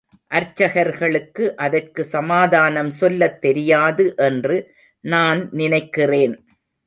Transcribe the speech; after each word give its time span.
அர்ச்சகர்களுக்கு 0.31 1.55
அதற்கு 1.55 2.03
சமாதானம் 2.03 2.89
சொல்லத் 2.91 3.41
தெரியாது 3.41 4.13
என்று 4.17 4.57
நான் 5.03 5.49
நினைக்கிறேன். 5.51 6.35